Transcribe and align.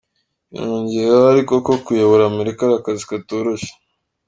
Yongereho 0.55 1.23
ariko 1.33 1.53
ko 1.65 1.73
kuyobora 1.85 2.23
America 2.31 2.61
ari 2.65 2.75
akazi 2.79 3.03
katoroshye. 3.09 3.71